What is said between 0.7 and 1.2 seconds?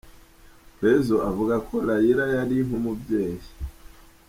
Prezzo